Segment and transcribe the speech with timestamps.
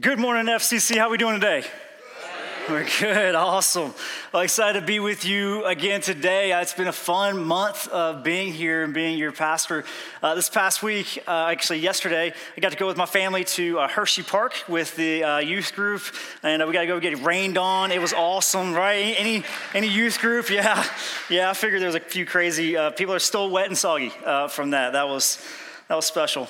[0.00, 0.96] Good morning, FCC.
[0.96, 1.64] How are we doing today?
[2.68, 3.92] We're good, awesome.
[4.32, 6.52] Well, excited to be with you again today.
[6.52, 9.84] Uh, it's been a fun month of being here and being your pastor.
[10.22, 13.80] Uh, this past week, uh, actually yesterday, I got to go with my family to
[13.80, 16.02] uh, Hershey Park with the uh, youth group,
[16.44, 17.90] and uh, we got to go get rained on.
[17.90, 19.16] It was awesome, right?
[19.18, 19.42] Any
[19.74, 20.48] any youth group?
[20.58, 20.84] Yeah,
[21.28, 21.50] yeah.
[21.50, 24.10] I figured there was a few crazy people are still wet and soggy
[24.50, 24.92] from that.
[24.92, 25.44] That was
[25.88, 26.48] that was special.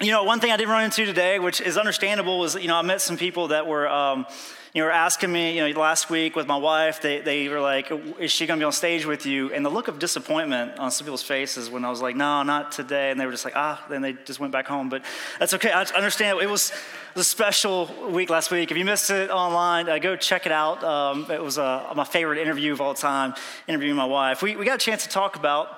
[0.00, 2.76] You know, one thing I didn't run into today, which is understandable, was you know
[2.76, 3.88] I met some people that were.
[3.88, 4.26] Um,
[4.74, 7.60] you know, were asking me, you know, last week with my wife, they, they were
[7.60, 9.52] like, is she going to be on stage with you?
[9.52, 12.72] And the look of disappointment on some people's faces when I was like, no, not
[12.72, 13.10] today.
[13.10, 14.88] And they were just like, ah, then they just went back home.
[14.88, 15.04] But
[15.38, 15.70] that's okay.
[15.70, 16.40] I understand.
[16.40, 16.72] It was,
[17.14, 18.70] a special week last week.
[18.70, 20.82] If you missed it online, uh, go check it out.
[20.82, 23.34] Um, it was uh, my favorite interview of all time,
[23.68, 24.42] interviewing my wife.
[24.42, 25.68] We, we got a chance to talk about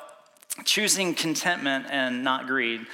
[0.65, 2.87] choosing contentment and not greed.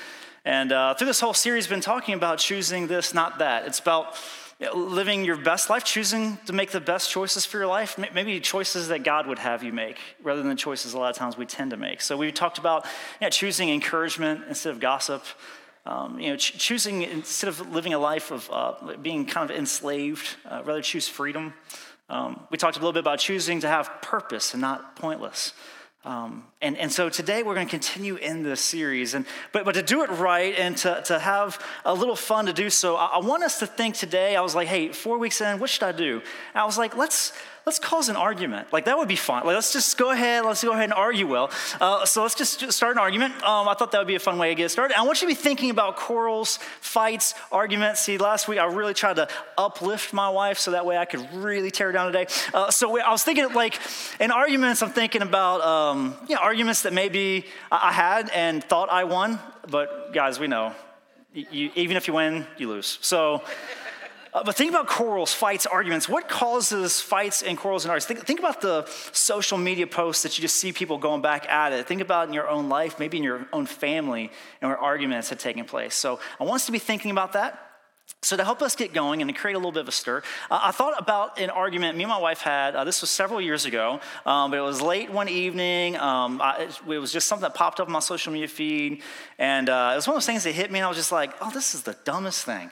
[0.45, 3.67] And uh, through this whole series, been talking about choosing this, not that.
[3.67, 4.17] It's about
[4.75, 8.89] living your best life, choosing to make the best choices for your life, maybe choices
[8.89, 11.47] that God would have you make, rather than the choices a lot of times we
[11.47, 12.03] tend to make.
[12.03, 12.85] So we talked about
[13.31, 15.25] choosing encouragement instead of gossip.
[15.87, 19.57] Um, you know, ch- choosing instead of living a life of uh, being kind of
[19.57, 21.55] enslaved, uh, rather choose freedom.
[22.11, 25.55] Um, we talked a little bit about choosing to have purpose and not pointless.
[26.05, 29.15] Um, and, and so today we're going to continue in this series.
[29.15, 32.53] And, but, but to do it right and to, to have a little fun to
[32.53, 34.37] do so, I, I want us to think today.
[34.37, 36.17] I was like, hey, four weeks in, what should I do?
[36.53, 37.33] And I was like, let's,
[37.67, 38.73] let's cause an argument.
[38.73, 39.45] Like, that would be fun.
[39.45, 41.51] Like, let's just go ahead, let's go ahead and argue well.
[41.81, 43.35] Uh, so let's just start an argument.
[43.43, 44.99] Um, I thought that would be a fun way to get started.
[44.99, 48.01] I want you to be thinking about quarrels, fights, arguments.
[48.01, 51.27] See, last week I really tried to uplift my wife so that way I could
[51.35, 52.27] really tear her down today.
[52.53, 53.79] Uh, so I was thinking, like,
[54.19, 58.91] in arguments, I'm thinking about, um, you know, arguments that maybe I had and thought
[58.91, 59.39] I won.
[59.71, 60.75] But guys, we know,
[61.33, 62.99] you, even if you win, you lose.
[63.03, 63.45] So,
[64.35, 66.09] uh, but think about quarrels, fights, arguments.
[66.09, 68.07] What causes fights and quarrels and arguments?
[68.07, 71.73] Think, think about the social media posts that you just see people going back at
[71.73, 71.87] it.
[71.87, 75.39] Think about in your own life, maybe in your own family, and where arguments had
[75.39, 75.95] taken place.
[75.95, 77.70] So I want us to be thinking about that.
[78.23, 80.19] So, to help us get going and to create a little bit of a stir,
[80.51, 82.77] uh, I thought about an argument me and my wife had.
[82.77, 85.97] Uh, this was several years ago, um, but it was late one evening.
[85.97, 89.03] Um, I, it, was just something that popped up on my social media feed.
[89.39, 91.13] And uh, it was one of those things that hit me, and I was just
[91.13, 92.71] like, oh, this is the dumbest thing.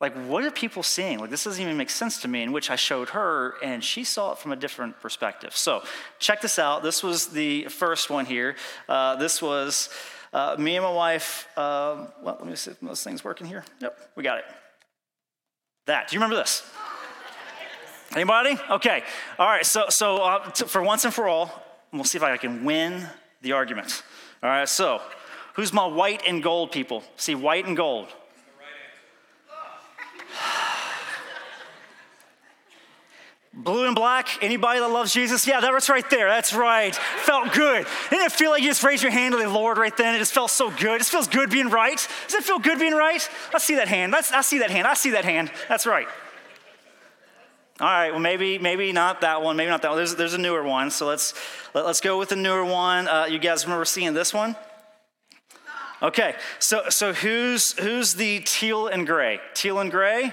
[0.00, 1.18] Like, what are people seeing?
[1.18, 4.04] Like, this doesn't even make sense to me, in which I showed her, and she
[4.04, 5.56] saw it from a different perspective.
[5.56, 5.82] So,
[6.20, 6.84] check this out.
[6.84, 8.54] This was the first one here.
[8.88, 9.88] Uh, this was
[10.32, 11.48] uh, me and my wife.
[11.56, 13.64] Uh, well, let me see if those things working here.
[13.80, 14.44] Yep, we got it.
[15.86, 16.08] That.
[16.08, 16.62] Do you remember this?
[18.14, 18.56] Anybody?
[18.70, 19.02] Okay.
[19.38, 19.66] All right.
[19.66, 21.62] So, so uh, t- for once and for all,
[21.92, 23.06] we'll see if I can win
[23.42, 24.02] the argument.
[24.42, 24.68] All right.
[24.68, 25.02] So,
[25.54, 27.02] who's my white and gold people?
[27.16, 28.08] See, white and gold.
[33.56, 35.46] Blue and black, anybody that loves Jesus?
[35.46, 36.28] Yeah, that's right there.
[36.28, 36.94] That's right.
[36.94, 37.86] Felt good.
[38.10, 40.16] Didn't it feel like you just raised your hand to the Lord right then?
[40.16, 40.96] It just felt so good.
[40.96, 41.96] It just feels good being right.
[42.26, 43.26] Does it feel good being right?
[43.52, 44.10] Let's see that hand.
[44.10, 44.88] Let's, I see that hand.
[44.88, 45.52] I see that hand.
[45.68, 46.08] That's right.
[47.80, 49.96] All right, well, maybe maybe not that one, maybe not that one.
[49.96, 51.34] There's, there's a newer one, so let's,
[51.74, 53.08] let, us let us go with the newer one.
[53.08, 54.54] Uh, you guys remember seeing this one?
[56.00, 59.40] Okay, so, so who's, who's the teal and gray?
[59.54, 60.32] Teal and gray?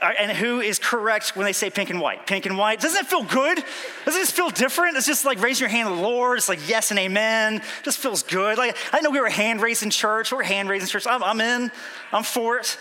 [0.00, 2.26] And who is correct when they say pink and white?
[2.26, 2.80] Pink and white.
[2.80, 3.62] Doesn't it feel good?
[4.04, 4.96] Doesn't it feel different?
[4.96, 6.38] It's just like raising your hand to the Lord.
[6.38, 7.56] It's like yes and amen.
[7.56, 8.58] It just feels good.
[8.58, 10.32] Like I know we were hand raising church.
[10.32, 11.06] We're hand raising church.
[11.06, 11.70] I'm, I'm, in.
[12.12, 12.76] I'm for it.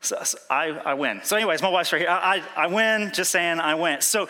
[0.00, 1.20] So, so, I, I win.
[1.24, 2.10] So, anyways, my wife's right here.
[2.10, 3.12] I, I, I win.
[3.14, 4.00] Just saying, I win.
[4.00, 4.28] So.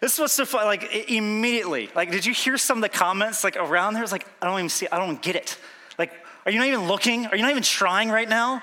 [0.00, 0.66] This was so fun.
[0.66, 4.02] Like immediately, like, did you hear some of the comments like around there?
[4.02, 4.86] It's like I don't even see.
[4.92, 5.56] I don't get it.
[5.98, 6.12] Like,
[6.44, 7.24] are you not even looking?
[7.24, 8.62] Are you not even trying right now?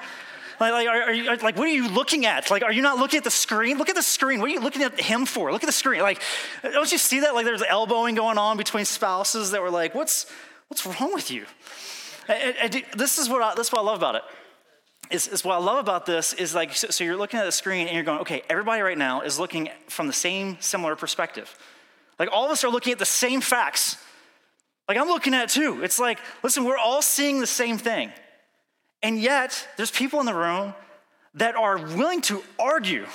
[0.62, 2.52] Like, like, are, are you, like, what are you looking at?
[2.52, 3.80] Like, are you not looking at the screen?
[3.80, 4.40] Look at the screen.
[4.40, 5.52] What are you looking at him for?
[5.52, 6.02] Look at the screen.
[6.02, 6.22] Like,
[6.62, 7.34] don't you see that?
[7.34, 10.32] Like, there's elbowing going on between spouses that were like, what's,
[10.68, 11.48] what's wrong with you?
[12.28, 14.22] And, and this is what I, this is what I love about it.
[15.10, 17.52] Is, is what I love about this is like, so, so you're looking at the
[17.52, 21.58] screen and you're going, okay, everybody right now is looking from the same similar perspective.
[22.20, 23.98] Like, all of us are looking at the same facts.
[24.88, 25.84] Like, I'm looking at it too.
[25.84, 28.12] It's like, listen, we're all seeing the same thing.
[29.04, 30.74] And yet, there's people in the room
[31.34, 33.06] that are willing to argue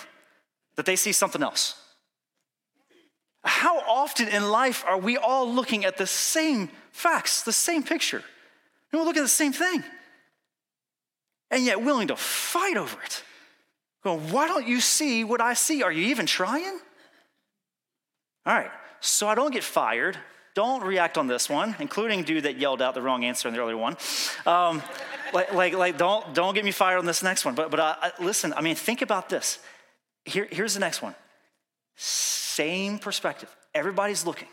[0.76, 1.80] that they see something else.
[3.44, 8.22] How often in life are we all looking at the same facts, the same picture?
[8.90, 9.84] And we're looking at the same thing.
[11.50, 13.22] And yet willing to fight over it.
[14.02, 15.82] Going, why don't you see what I see?
[15.82, 16.80] Are you even trying?
[18.44, 20.18] All right, so I don't get fired.
[20.56, 23.60] Don't react on this one, including dude that yelled out the wrong answer in the
[23.60, 23.94] earlier one.
[24.46, 24.82] Um,
[25.34, 27.54] like, like, like, don't, don't get me fired on this next one.
[27.54, 29.58] But, but listen, I mean, think about this.
[30.24, 31.14] Here, here's the next one.
[31.96, 33.54] Same perspective.
[33.74, 34.48] Everybody's looking.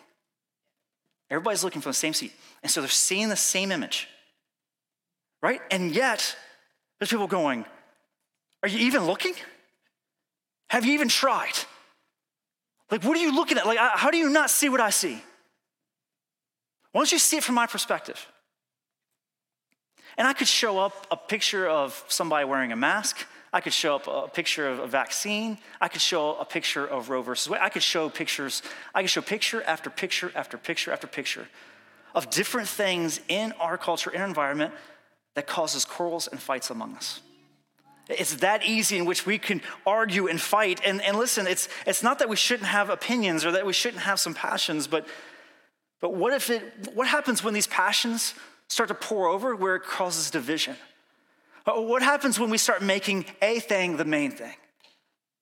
[1.32, 2.34] Everybody's looking from the same seat.
[2.62, 4.10] And so they're seeing the same image,
[5.42, 5.62] right?
[5.72, 6.36] And yet,
[7.00, 7.64] there's people going,
[8.62, 9.36] Are you even looking?
[10.70, 11.54] Have you even tried?
[12.92, 13.66] Like, what are you looking at?
[13.66, 15.24] Like, how do you not see what I see?
[16.94, 18.26] Why don't you see it from my perspective?
[20.16, 23.26] And I could show up a picture of somebody wearing a mask.
[23.52, 25.58] I could show up a picture of a vaccine.
[25.82, 27.62] I could show a picture of Roe versus Wade.
[27.62, 28.62] I could show pictures.
[28.94, 31.48] I could show picture after picture after picture after picture
[32.14, 34.72] of different things in our culture, in our environment
[35.34, 37.22] that causes quarrels and fights among us.
[38.08, 40.80] It's that easy in which we can argue and fight.
[40.86, 44.04] And, and listen, it's, it's not that we shouldn't have opinions or that we shouldn't
[44.04, 45.08] have some passions, but,
[46.04, 48.34] but what if it, what happens when these passions
[48.68, 50.76] start to pour over where it causes division?
[51.66, 54.52] Uh, what happens when we start making a thing the main thing?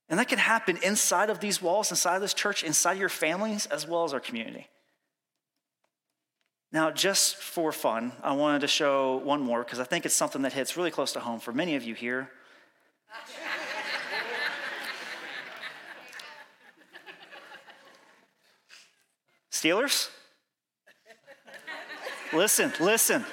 [0.07, 3.09] And that can happen inside of these walls, inside of this church, inside of your
[3.09, 4.67] families, as well as our community.
[6.71, 10.43] Now, just for fun, I wanted to show one more because I think it's something
[10.43, 12.29] that hits really close to home for many of you here.
[19.51, 20.11] Steelers?
[22.33, 23.25] Listen, listen.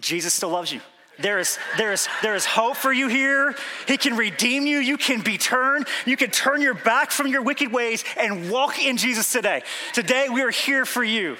[0.00, 0.80] Jesus still loves you.
[1.20, 3.54] There is, there, is, there is hope for you here.
[3.88, 4.78] He can redeem you.
[4.78, 5.88] You can be turned.
[6.06, 9.62] You can turn your back from your wicked ways and walk in Jesus today.
[9.94, 11.36] Today, we are here for you.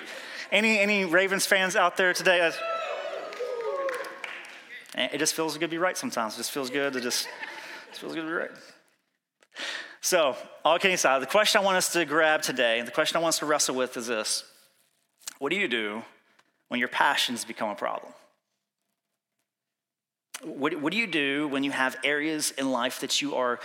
[0.50, 2.50] Any, any Ravens fans out there today?
[4.96, 6.34] Eh, it just feels good to be right sometimes.
[6.34, 7.28] It just feels good to just,
[7.90, 8.50] it feels good to be right.
[10.00, 13.20] So, all kidding aside, the question I want us to grab today, the question I
[13.20, 14.44] want us to wrestle with is this
[15.38, 16.02] What do you do
[16.68, 18.12] when your passions become a problem?
[20.42, 23.58] What, what do you do when you have areas in life that you are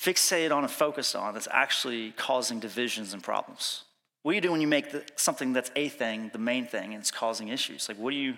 [0.00, 3.84] fixated on and focused on that's actually causing divisions and problems?
[4.22, 6.94] What do you do when you make the, something that's a thing the main thing
[6.94, 7.88] and it's causing issues?
[7.88, 8.36] Like, what do you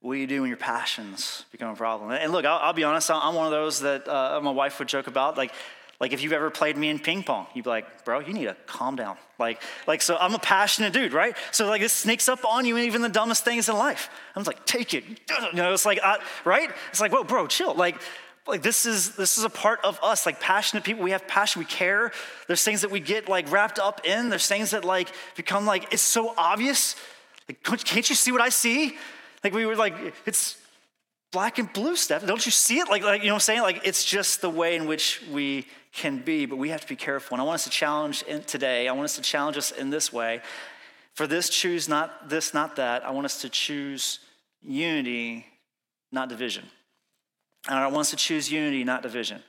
[0.00, 2.10] what do you do when your passions become a problem?
[2.10, 4.88] And look, I'll, I'll be honest, I'm one of those that uh, my wife would
[4.88, 5.38] joke about.
[5.38, 5.54] Like,
[6.00, 8.46] like if you've ever played me in ping pong, you'd be like, bro, you need
[8.46, 9.16] to calm down.
[9.38, 11.36] Like, like so I'm a passionate dude, right?
[11.50, 14.10] So like this sneaks up on you in even the dumbest things in life.
[14.34, 15.04] I'm like, take it.
[15.52, 16.00] You know, it's like,
[16.44, 16.70] right?
[16.90, 17.74] It's like, whoa, bro, chill.
[17.74, 18.00] Like,
[18.46, 21.60] like this is this is a part of us like passionate people we have passion
[21.60, 22.12] we care
[22.46, 25.90] there's things that we get like wrapped up in there's things that like become like
[25.94, 26.94] it's so obvious
[27.48, 28.98] like can't you see what i see
[29.44, 29.94] like we were like,
[30.24, 30.56] it's
[31.30, 32.26] black and blue stuff.
[32.26, 32.88] Don't you see it?
[32.88, 33.60] Like, like, you know what I'm saying?
[33.60, 36.96] Like, it's just the way in which we can be, but we have to be
[36.96, 37.36] careful.
[37.36, 39.90] And I want us to challenge in, today, I want us to challenge us in
[39.90, 40.42] this way.
[41.14, 43.06] For this, choose not this, not that.
[43.06, 44.18] I want us to choose
[44.60, 45.46] unity,
[46.10, 46.64] not division.
[47.68, 49.40] And I want us to choose unity, not division.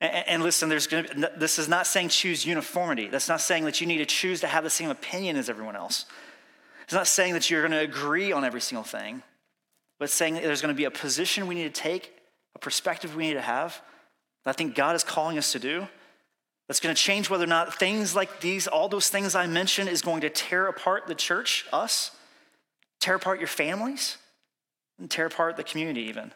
[0.00, 3.08] And, listen, there's gonna be, this is not saying choose uniformity.
[3.08, 5.74] That's not saying that you need to choose to have the same opinion as everyone
[5.74, 6.04] else.
[6.84, 9.22] It's not saying that you're going to agree on every single thing,
[9.98, 12.12] but saying there's going to be a position we need to take,
[12.54, 13.82] a perspective we need to have
[14.46, 15.88] that I think God is calling us to do.
[16.68, 19.88] That's going to change whether or not things like these, all those things I mentioned,
[19.88, 22.12] is going to tear apart the church, us,
[23.00, 24.18] tear apart your families,
[25.00, 26.32] and tear apart the community, even.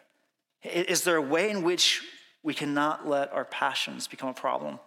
[0.63, 2.01] Is there a way in which
[2.43, 4.79] we cannot let our passions become a problem?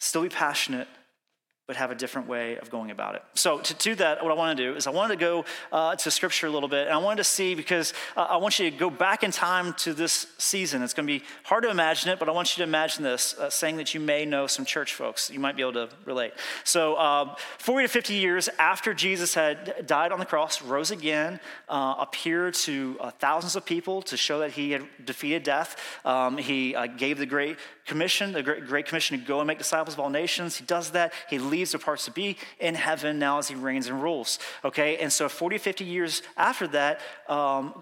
[0.00, 0.88] Still be passionate
[1.66, 3.22] but have a different way of going about it.
[3.34, 5.96] So, to do that, what I want to do is I wanted to go uh,
[5.96, 8.70] to scripture a little bit, and I wanted to see because uh, I want you
[8.70, 10.82] to go back in time to this season.
[10.82, 13.32] It's going to be hard to imagine it, but I want you to imagine this
[13.38, 15.30] uh, saying that you may know some church folks.
[15.30, 16.34] You might be able to relate.
[16.64, 21.40] So, um, 40 to 50 years after Jesus had died on the cross, rose again,
[21.70, 25.80] uh, appeared to uh, thousands of people to show that he had defeated death.
[26.04, 27.56] Um, he uh, gave the Great
[27.86, 30.56] Commission, the Great, Great Commission to go and make disciples of all nations.
[30.56, 31.12] He does that.
[31.28, 34.40] He leaves the parts to be in heaven now as he reigns and rules.
[34.64, 37.80] Okay, and so 40, 50 years after that, um,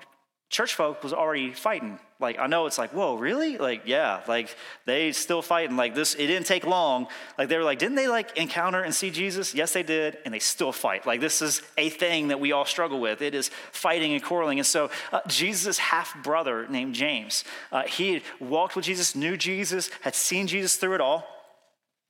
[0.51, 1.99] church folk was already fighting.
[2.21, 3.57] Like, I know it's like, whoa, really?
[3.57, 5.77] Like, yeah, like they still fighting.
[5.77, 7.07] Like this, it didn't take long.
[7.39, 9.55] Like they were like, didn't they like encounter and see Jesus?
[9.55, 11.07] Yes, they did, and they still fight.
[11.07, 13.23] Like this is a thing that we all struggle with.
[13.23, 14.59] It is fighting and quarreling.
[14.59, 19.91] And so uh, Jesus' half brother named James, uh, he walked with Jesus, knew Jesus,
[20.03, 21.42] had seen Jesus through it all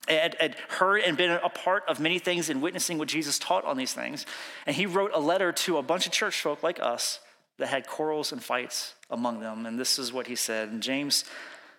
[0.07, 3.65] had, had heard and been a part of many things and witnessing what Jesus taught
[3.65, 4.25] on these things.
[4.65, 7.19] And he wrote a letter to a bunch of church folk like us
[7.57, 9.65] that had quarrels and fights among them.
[9.65, 11.25] And this is what he said in James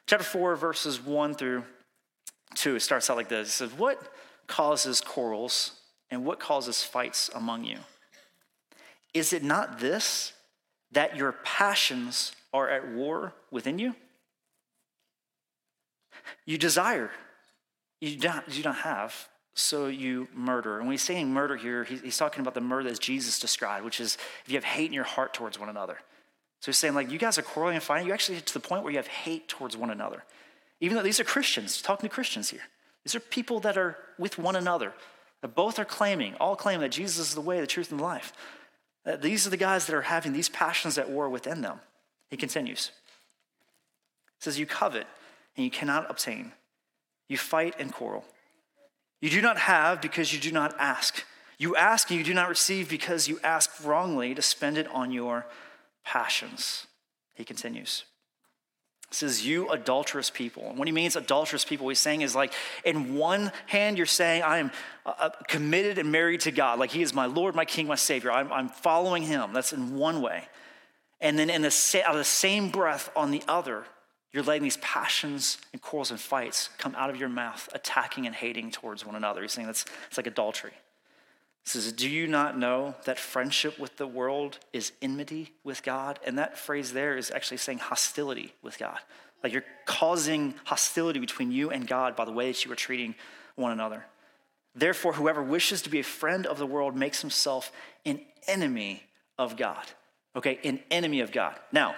[0.07, 1.65] chapter 4, verses 1 through
[2.55, 2.77] 2.
[2.77, 4.01] It starts out like this It says, What
[4.47, 5.73] causes quarrels
[6.11, 7.79] and what causes fights among you?
[9.15, 10.33] is it not this,
[10.91, 13.95] that your passions are at war within you?
[16.45, 17.11] You desire,
[18.05, 20.79] you don't, you don't have, so you murder.
[20.79, 24.01] And when he's saying murder here, he's talking about the murder as Jesus described, which
[24.01, 25.99] is if you have hate in your heart towards one another.
[26.61, 28.07] So he's saying, like, you guys are quarreling and fighting.
[28.07, 30.25] You actually get to the point where you have hate towards one another.
[30.81, 32.63] Even though these are Christians, talking to Christians here.
[33.05, 34.93] These are people that are with one another.
[35.43, 38.05] That both are claiming, all claim that Jesus is the way, the truth, and the
[38.05, 38.33] life.
[39.05, 41.81] That these are the guys that are having these passions at war within them.
[42.31, 42.93] He continues.
[44.39, 45.07] He says, You covet
[45.57, 46.53] and you cannot obtain.
[47.29, 48.25] You fight and quarrel.
[49.21, 51.25] You do not have because you do not ask.
[51.59, 55.11] You ask and you do not receive because you ask wrongly to spend it on
[55.11, 55.47] your
[56.05, 56.87] passions.
[57.35, 58.05] He continues.
[59.09, 60.69] He says, You adulterous people.
[60.69, 62.53] And what he means, adulterous people, he's saying is like,
[62.85, 64.71] in one hand, you're saying, I am
[65.07, 66.79] uh, uh, committed and married to God.
[66.79, 68.33] Like, he is my Lord, my King, my Savior.
[68.33, 69.53] I'm, I'm following him.
[69.53, 70.45] That's in one way.
[71.21, 73.85] And then in the, out of the same breath on the other,
[74.35, 78.35] you're letting these passions and quarrels and fights come out of your mouth, attacking and
[78.35, 79.43] hating towards one another.
[79.43, 80.73] He's saying that's it's like adultery.
[81.63, 86.19] He says, Do you not know that friendship with the world is enmity with God?
[86.27, 88.99] And that phrase there is actually saying hostility with God.
[89.45, 93.15] Like you're causing hostility between you and God by the way that you are treating
[93.55, 94.05] one another.
[94.75, 97.71] Therefore, whoever wishes to be a friend of the world makes himself
[98.05, 99.05] an enemy
[99.39, 99.85] of God.
[100.35, 101.55] Okay, an enemy of God.
[101.71, 101.95] Now,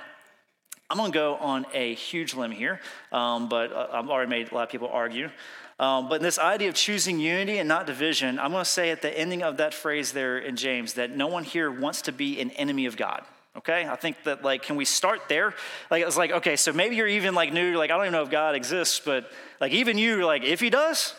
[0.88, 4.52] I'm going to go on a huge limb here, um, but uh, I've already made
[4.52, 5.31] a lot of people argue.
[5.78, 9.02] Um, but this idea of choosing unity and not division, I'm going to say at
[9.02, 12.40] the ending of that phrase there in James that no one here wants to be
[12.40, 13.25] an enemy of God.
[13.57, 15.55] Okay, I think that like, can we start there?
[15.90, 18.23] Like, it's like, okay, so maybe you're even like new, like I don't even know
[18.23, 21.14] if God exists, but like even you, like if He does,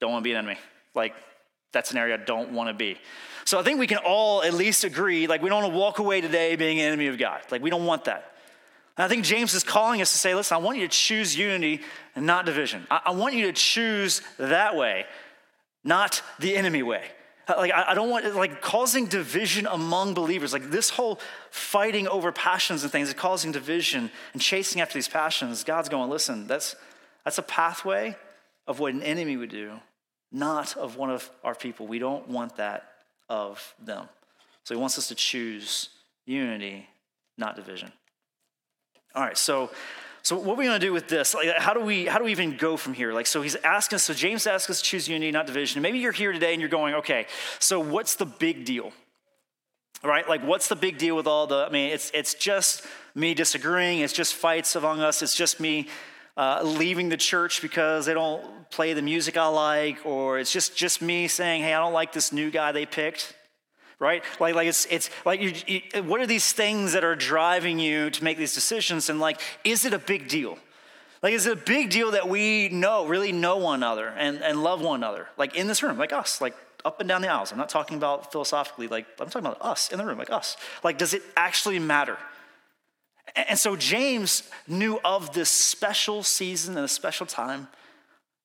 [0.00, 0.58] don't want to be an enemy.
[0.94, 1.14] Like
[1.72, 2.98] that's an area I don't want to be.
[3.44, 5.98] So I think we can all at least agree, like we don't want to walk
[6.00, 7.42] away today being an enemy of God.
[7.50, 8.32] Like we don't want that.
[8.96, 11.36] And I think James is calling us to say, listen, I want you to choose
[11.36, 11.82] unity
[12.14, 12.86] and not division.
[12.90, 15.04] I, I want you to choose that way,
[15.84, 17.02] not the enemy way.
[17.48, 20.52] Uh, like, I, I don't want, like, causing division among believers.
[20.52, 25.62] Like, this whole fighting over passions and things causing division and chasing after these passions.
[25.62, 26.74] God's going, listen, that's,
[27.24, 28.16] that's a pathway
[28.66, 29.72] of what an enemy would do,
[30.32, 31.86] not of one of our people.
[31.86, 32.88] We don't want that
[33.28, 34.08] of them.
[34.64, 35.90] So he wants us to choose
[36.24, 36.88] unity,
[37.38, 37.92] not division.
[39.16, 39.70] All right, so
[40.22, 41.34] so what are we going to do with this?
[41.34, 43.14] Like, how do we how do we even go from here?
[43.14, 44.00] Like, so he's asking.
[44.00, 45.80] So James asks us to choose unity, not division.
[45.80, 47.26] maybe you're here today and you're going, okay.
[47.58, 48.92] So what's the big deal?
[50.02, 50.28] Right?
[50.28, 51.64] Like, what's the big deal with all the?
[51.66, 54.00] I mean, it's it's just me disagreeing.
[54.00, 55.22] It's just fights among us.
[55.22, 55.88] It's just me
[56.36, 60.76] uh, leaving the church because they don't play the music I like, or it's just
[60.76, 63.32] just me saying, hey, I don't like this new guy they picked
[63.98, 64.22] right?
[64.40, 68.10] Like, like it's, it's like, you, you, what are these things that are driving you
[68.10, 69.08] to make these decisions?
[69.08, 70.58] And like, is it a big deal?
[71.22, 74.62] Like, is it a big deal that we know, really know one another and, and
[74.62, 75.28] love one another?
[75.36, 77.52] Like in this room, like us, like up and down the aisles.
[77.52, 80.56] I'm not talking about philosophically, like, I'm talking about us in the room, like us.
[80.84, 82.18] Like, does it actually matter?
[83.34, 87.68] And so James knew of this special season and a special time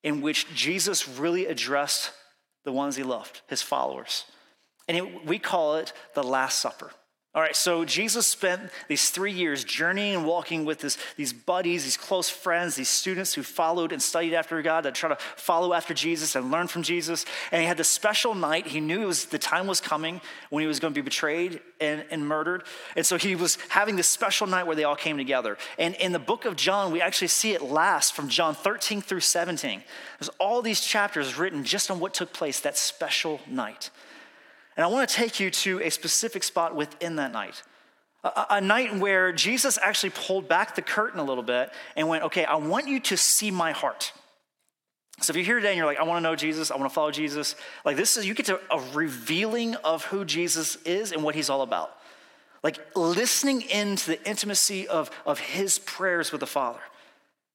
[0.04, 2.12] in which Jesus really addressed
[2.64, 4.26] the ones he loved, his followers.
[4.92, 6.92] And it, we call it the Last Supper.
[7.34, 11.86] All right, so Jesus spent these three years journeying and walking with his, these buddies,
[11.86, 15.72] these close friends, these students who followed and studied after God, that try to follow
[15.72, 17.26] after Jesus and learn from Jesus.
[17.54, 18.68] And he had this special night.
[18.68, 20.20] He knew it was, the time was coming
[20.50, 22.66] when he was going to be betrayed and, and murdered.
[22.98, 25.58] And so he was having this special night where they all came together.
[25.80, 29.22] And in the book of John, we actually see it last from John 13 through
[29.22, 29.84] 17.
[30.20, 33.90] There's all these chapters written just on what took place that special night.
[34.78, 37.62] And I want to take you to a specific spot within that night.
[38.24, 42.24] A, a, night where Jesus actually pulled back the curtain a little bit and went,
[42.26, 44.14] okay, I want you to see my heart.
[45.22, 46.90] So if you're here today and you're like, I want to know Jesus, I want
[46.90, 51.12] to follow Jesus, like this is, you get to a revealing of who Jesus is
[51.12, 51.96] and what he's all about.
[52.64, 56.80] Like listening into the intimacy of, of his prayers with the Father.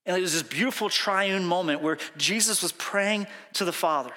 [0.05, 4.13] And it was this beautiful triune moment where Jesus was praying to the Father.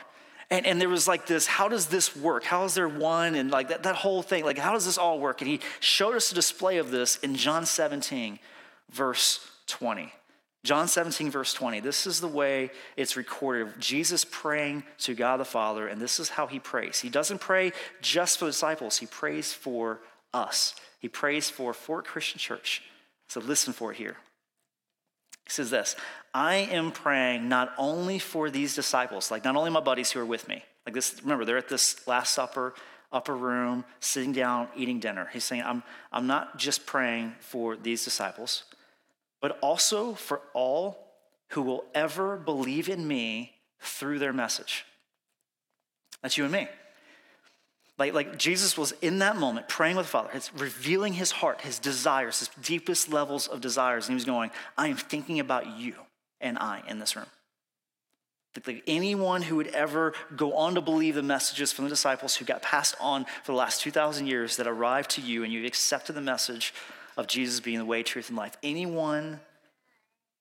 [0.51, 2.43] And, and there was like this, how does this work?
[2.43, 3.35] How is there one?
[3.35, 5.41] And like that, that whole thing, like how does this all work?
[5.41, 8.39] And he showed us a display of this in John 17,
[8.91, 10.11] verse 20.
[10.63, 11.79] John 17, verse 20.
[11.79, 13.79] This is the way it's recorded.
[13.79, 16.99] Jesus praying to God the Father, and this is how he prays.
[16.99, 20.01] He doesn't pray just for the disciples, he prays for
[20.33, 20.75] us.
[20.99, 22.81] He prays for Fork Christian Church.
[23.27, 24.17] So listen for it here.
[25.49, 25.95] He says this
[26.33, 30.25] I am praying not only for these disciples, like not only my buddies who are
[30.25, 32.73] with me, like this, remember, they're at this Last Supper.
[33.11, 35.27] upper room, sitting down, eating dinner.
[35.33, 38.65] He's saying, I'm, I'm not just praying for these disciples,
[39.41, 41.07] but also for all
[41.49, 44.85] who will ever believe in me through their message.
[46.21, 46.67] That's you and me.
[47.99, 51.61] Like, like Jesus was in that moment praying with the Father, it's revealing his heart,
[51.61, 54.07] his desires, his deepest levels of desires.
[54.07, 55.93] And he was going, I am thinking about you
[56.39, 57.25] and I in this room.
[58.65, 62.45] Like anyone who would ever go on to believe the messages from the disciples who
[62.45, 66.13] got passed on for the last 2,000 years that arrived to you and you accepted
[66.13, 66.73] the message
[67.15, 68.57] of Jesus being the way, truth, and life.
[68.63, 69.39] Anyone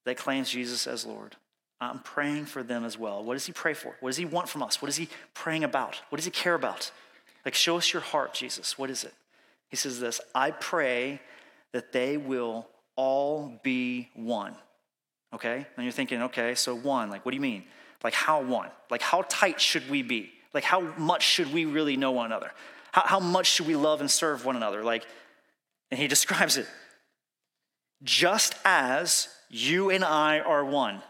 [0.04, 1.36] that claims Jesus as Lord,
[1.80, 3.22] I'm praying for them as well.
[3.22, 3.94] What does he pray for?
[4.00, 4.80] What does he want from us?
[4.80, 6.00] What is he praying about?
[6.08, 6.90] What does he care about?
[7.44, 8.78] Like, show us your heart, Jesus.
[8.78, 9.14] What is it?
[9.68, 11.20] He says this I pray
[11.72, 12.66] that they will
[12.96, 14.54] all be one.
[15.34, 15.66] Okay?
[15.76, 17.64] And you're thinking, okay, so one, like, what do you mean?
[18.02, 18.70] Like, how one?
[18.90, 20.32] Like, how tight should we be?
[20.54, 22.52] Like, how much should we really know one another?
[22.92, 24.82] How, how much should we love and serve one another?
[24.82, 25.06] Like,
[25.90, 26.66] and he describes it
[28.02, 31.02] just as you and I are one.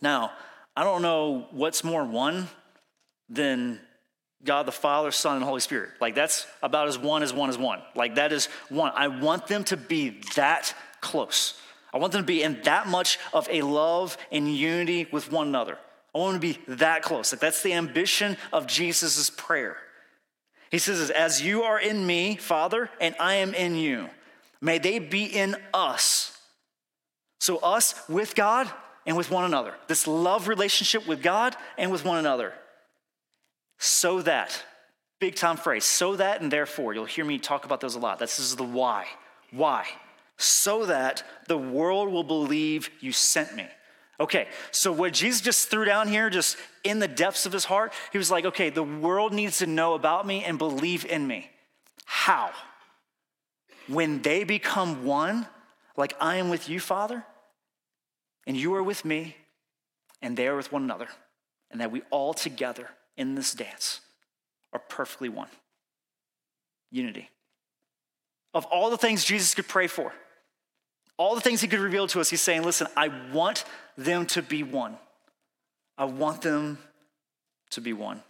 [0.00, 0.32] Now,
[0.76, 2.48] I don't know what's more one
[3.28, 3.80] than
[4.44, 5.90] God the Father, Son, and Holy Spirit.
[6.00, 7.80] Like that's about as one as one as one.
[7.94, 8.92] Like that is one.
[8.94, 11.54] I want them to be that close.
[11.92, 15.48] I want them to be in that much of a love and unity with one
[15.48, 15.78] another.
[16.14, 17.32] I want them to be that close.
[17.32, 19.76] Like that's the ambition of Jesus' prayer.
[20.70, 24.08] He says, As you are in me, Father, and I am in you,
[24.60, 26.36] may they be in us.
[27.40, 28.70] So, us with God
[29.04, 29.74] and with one another.
[29.88, 32.54] This love relationship with God and with one another
[33.82, 34.62] so that,
[35.18, 36.94] big time phrase, so that and therefore.
[36.94, 38.20] You'll hear me talk about those a lot.
[38.20, 39.06] This is the why.
[39.50, 39.86] Why?
[40.36, 43.66] So that the world will believe you sent me.
[44.20, 47.92] Okay, so what Jesus just threw down here, just in the depths of his heart,
[48.12, 51.50] he was like, okay, the world needs to know about me and believe in me.
[52.04, 52.52] How?
[53.88, 55.48] When they become one,
[55.96, 57.24] like I am with you, Father,
[58.46, 59.34] and you are with me,
[60.20, 61.08] and they are with one another,
[61.72, 64.00] and that we all together in this dance
[64.72, 65.48] are perfectly one
[66.90, 67.30] unity.
[68.54, 70.12] Of all the things Jesus could pray for,
[71.16, 73.64] all the things he could reveal to us, he's saying, Listen, I want
[73.96, 74.96] them to be one.
[75.96, 76.78] I want them
[77.70, 78.22] to be one.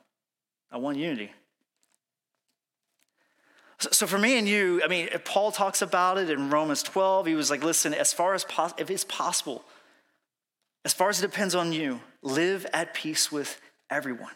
[0.70, 1.32] I want unity.
[3.78, 7.26] So for me and you, I mean, Paul talks about it in Romans 12.
[7.26, 9.64] He was like, listen, as far as pos- if it's possible,
[10.84, 14.32] as far as it depends on you, live at peace with everyone.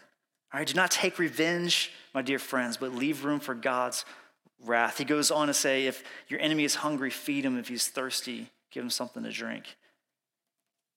[0.56, 4.06] All right, do not take revenge, my dear friends, but leave room for God's
[4.64, 4.96] wrath.
[4.96, 7.58] He goes on to say, if your enemy is hungry, feed him.
[7.58, 9.76] If he's thirsty, give him something to drink.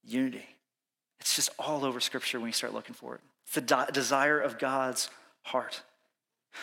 [0.05, 0.45] Unity.
[1.19, 3.21] It's just all over Scripture when you start looking for it.
[3.47, 5.09] It's the de- desire of God's
[5.41, 5.81] heart.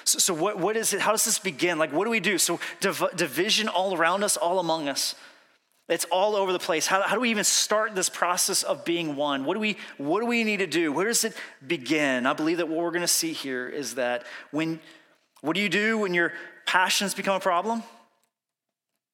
[0.05, 1.01] So, so what, what is it?
[1.01, 1.79] How does this begin?
[1.79, 2.39] Like, what do we do?
[2.39, 5.15] So, div- division all around us, all among us.
[5.89, 6.87] It's all over the place.
[6.87, 9.45] How, how do we even start this process of being one?
[9.45, 10.93] What do, we, what do we need to do?
[10.93, 12.27] Where does it begin?
[12.27, 14.81] I believe that what we're going to see here is that when,
[15.43, 16.33] what do you do when your
[16.67, 17.85] passions become a problem?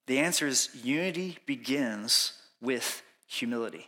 [0.06, 2.32] The answer is unity begins
[2.62, 3.86] with humility.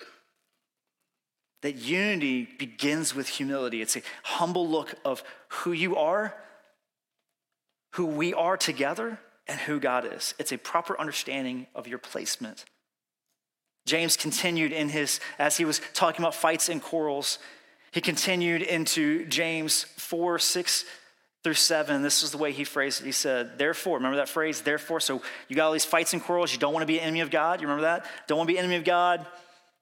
[1.63, 3.81] That unity begins with humility.
[3.81, 6.35] It's a humble look of who you are,
[7.93, 9.19] who we are together,
[9.49, 10.35] and who God is.
[10.39, 12.67] It's a proper understanding of your placement
[13.87, 17.39] James continued in his, as he was talking about fights and quarrels,
[17.93, 20.85] he continued into James 4, 6
[21.45, 22.03] through 7.
[22.03, 23.05] This is the way he phrased it.
[23.05, 24.99] He said, Therefore, remember that phrase, therefore?
[24.99, 26.53] So you got all these fights and quarrels.
[26.53, 27.61] You don't want to be an enemy of God.
[27.61, 28.07] You remember that?
[28.27, 29.21] Don't want to be enemy of God.
[29.21, 29.27] You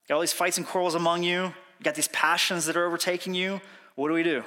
[0.08, 1.44] got all these fights and quarrels among you.
[1.44, 3.60] You got these passions that are overtaking you.
[3.94, 4.38] What do we do?
[4.38, 4.44] It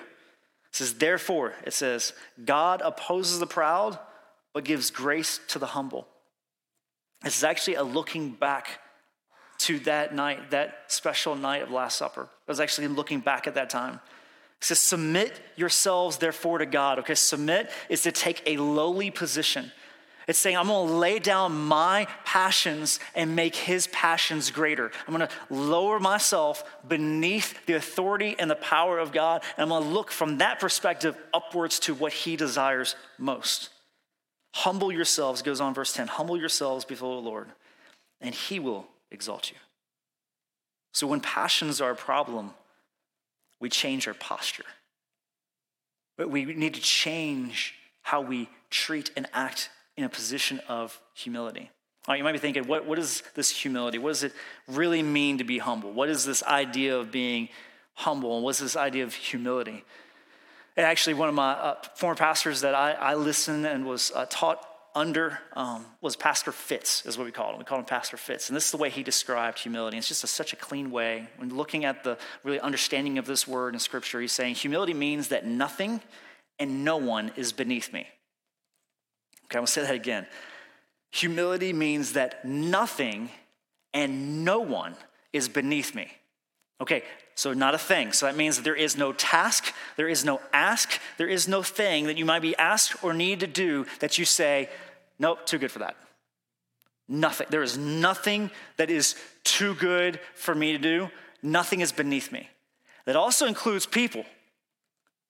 [0.74, 2.13] says, Therefore, it says,
[2.44, 3.98] God opposes the proud,
[4.54, 6.08] but gives grace to the humble.
[7.24, 8.80] This is actually a looking back
[9.60, 12.28] to that night, that special night of Last Supper.
[12.48, 13.96] I was actually looking back at that time.
[14.62, 17.00] It says, Submit yourselves, therefore, to God.
[17.00, 19.72] Okay, submit is to take a lowly position.
[20.28, 24.91] It's saying, I'm gonna lay down my passions and make his passions greater.
[25.08, 29.94] I'm gonna lower myself beneath the authority and the power of God, and I'm gonna
[29.94, 33.70] look from that perspective upwards to what he desires most.
[34.56, 37.50] Humble yourselves, goes on verse 10 humble yourselves before the Lord,
[38.20, 39.58] and he will exalt you.
[40.94, 42.52] So when passions are a problem,
[43.60, 44.65] we change our posture.
[46.18, 51.72] But we need to change how we treat and act in a position of humility.
[52.08, 53.98] All right, you might be thinking, what, what is this humility?
[53.98, 54.34] What does it
[54.68, 55.91] really mean to be humble?
[55.91, 57.50] What is this idea of being
[57.96, 58.36] humble?
[58.36, 59.84] And what's this idea of humility?
[60.78, 64.26] And actually, one of my uh, former pastors that I, I listened and was uh,
[64.30, 64.65] taught
[64.96, 67.60] under um, was Pastor Fitz, is what we called him.
[67.60, 68.50] We called him Pastor Fitz.
[68.50, 69.98] And this is the way he described humility.
[69.98, 71.28] It's just a, such a clean way.
[71.38, 75.28] When looking at the really understanding of this word in Scripture, he's saying humility means
[75.28, 76.02] that nothing
[76.58, 78.08] and no one is beneath me.
[79.46, 80.26] Okay, I'm gonna say that again.
[81.12, 83.30] Humility means that nothing
[83.94, 84.96] and no one
[85.34, 86.12] is beneath me.
[86.82, 87.04] Okay,
[87.36, 88.12] so not a thing.
[88.12, 91.64] So that means that there is no task, there is no ask, there is no
[91.64, 94.70] thing that you might be asked or need to do that you say,
[95.19, 95.95] Nope, too good for that.
[97.08, 97.47] Nothing.
[97.49, 101.10] There is nothing that is too good for me to do.
[101.43, 102.49] Nothing is beneath me.
[103.06, 104.25] That also includes people.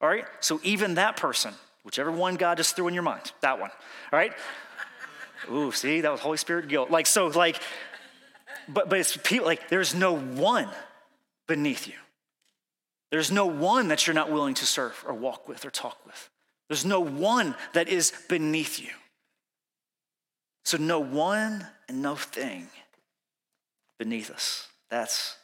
[0.01, 0.25] All right?
[0.39, 3.71] So even that person, whichever one God just threw in your mind, that one.
[4.13, 4.31] All right?
[5.51, 6.89] Ooh, see, that was Holy Spirit guilt.
[6.89, 7.61] Like, so, like,
[8.67, 10.69] but but it's people, like, there's no one
[11.47, 11.93] beneath you.
[13.11, 16.29] There's no one that you're not willing to serve or walk with or talk with.
[16.69, 18.89] There's no one that is beneath you.
[20.65, 22.67] So, no one and no thing
[23.97, 24.67] beneath us.
[24.89, 25.37] That's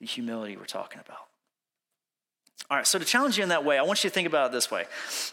[0.00, 1.18] the humility we're talking about.
[2.70, 4.50] All right, so to challenge you in that way, I want you to think about
[4.50, 4.84] it this way.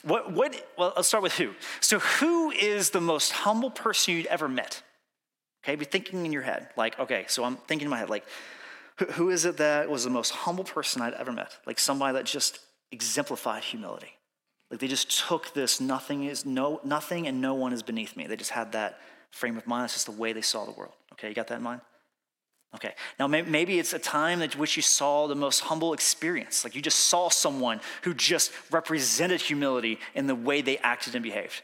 [0.04, 1.54] What, what, well, let's start with who.
[1.80, 4.82] So, who is the most humble person you'd ever met?
[5.64, 8.26] Okay, be thinking in your head, like, okay, so I'm thinking in my head, like,
[9.14, 11.58] who is it that was the most humble person I'd ever met?
[11.66, 12.60] Like somebody that just
[12.92, 14.12] exemplified humility.
[14.70, 18.28] Like they just took this nothing is no nothing and no one is beneath me.
[18.28, 19.00] They just had that
[19.32, 19.84] frame of mind.
[19.84, 20.94] That's just the way they saw the world.
[21.14, 21.82] Okay, you got that in mind?
[22.76, 22.94] Okay.
[23.18, 26.64] Now maybe it's a time at which you saw the most humble experience.
[26.64, 31.24] Like you just saw someone who just represented humility in the way they acted and
[31.24, 31.64] behaved.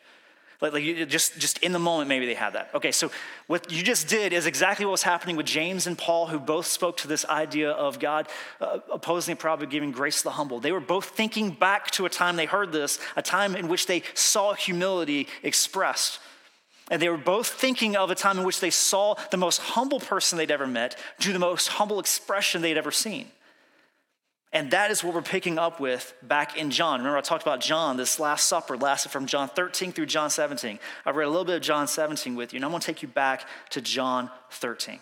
[0.62, 2.70] Like, like you, just, just in the moment, maybe they had that.
[2.74, 3.12] Okay, so
[3.48, 6.65] what you just did is exactly what was happening with James and Paul, who both
[6.65, 8.28] spoke to this idea of God
[8.62, 10.60] uh, opposing the proud but giving grace to the humble.
[10.60, 13.88] They were both thinking back to a time they heard this, a time in which
[13.88, 16.20] they saw humility expressed.
[16.91, 20.00] And they were both thinking of a time in which they saw the most humble
[20.00, 23.28] person they'd ever met do the most humble expression they'd ever seen.
[24.56, 27.02] And that is what we're picking up with back in John.
[27.02, 30.80] Remember, I talked about John, this Last Supper lasted from John 13 through John 17.
[31.06, 33.02] I read a little bit of John 17 with you, and I'm going to take
[33.02, 35.00] you back to John 13.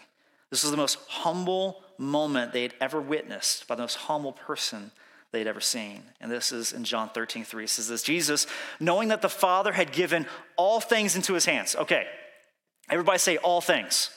[0.50, 4.90] This was the most humble moment they had ever witnessed by the most humble person
[5.32, 6.02] they had ever seen.
[6.20, 7.64] And this is in John 13, 3.
[7.64, 8.48] It says this Jesus,
[8.80, 11.76] knowing that the Father had given all things into his hands.
[11.76, 12.08] Okay,
[12.90, 14.10] everybody say all things.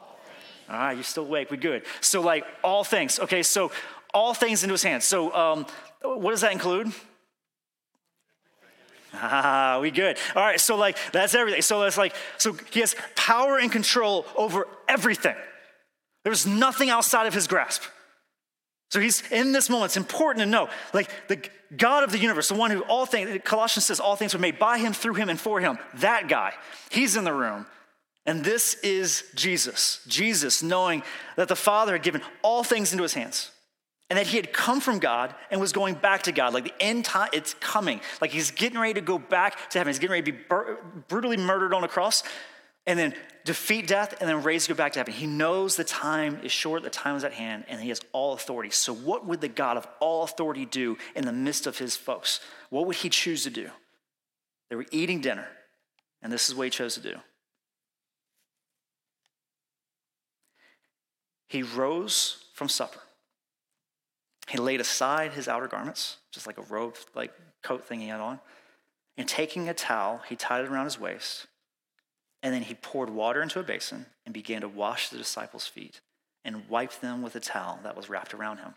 [0.00, 0.70] All, things.
[0.70, 1.50] all right, you're still awake.
[1.50, 1.82] We good.
[2.00, 3.18] So, like, all things.
[3.18, 3.72] Okay, so
[4.16, 5.04] all things into his hands.
[5.04, 5.66] So, um,
[6.02, 6.90] what does that include?
[9.12, 10.16] Ah, we good.
[10.34, 11.62] All right, so like that's everything.
[11.62, 15.36] So that's like, so he has power and control over everything.
[16.24, 17.82] There's nothing outside of his grasp.
[18.90, 19.90] So he's in this moment.
[19.90, 21.42] It's important to know, like the
[21.76, 24.58] God of the universe, the one who all things, Colossians says all things were made
[24.58, 25.78] by him, through him, and for him.
[25.94, 26.52] That guy,
[26.90, 27.66] he's in the room.
[28.24, 30.00] And this is Jesus.
[30.06, 31.02] Jesus, knowing
[31.36, 33.50] that the Father had given all things into his hands
[34.08, 36.54] and that he had come from God and was going back to God.
[36.54, 38.00] Like the end time, it's coming.
[38.20, 39.92] Like he's getting ready to go back to heaven.
[39.92, 42.22] He's getting ready to be bur- brutally murdered on a cross
[42.86, 43.14] and then
[43.44, 45.12] defeat death and then raise to go back to heaven.
[45.12, 48.34] He knows the time is short, the time is at hand, and he has all
[48.34, 48.70] authority.
[48.70, 52.40] So, what would the God of all authority do in the midst of his folks?
[52.70, 53.70] What would he choose to do?
[54.70, 55.48] They were eating dinner,
[56.22, 57.16] and this is what he chose to do.
[61.48, 63.00] He rose from supper
[64.48, 67.32] he laid aside his outer garments, just like a robe, like
[67.62, 68.40] coat thing he had on,
[69.16, 71.46] and taking a towel, he tied it around his waist.
[72.42, 76.00] And then he poured water into a basin and began to wash the disciples' feet
[76.44, 78.74] and wipe them with a towel that was wrapped around him.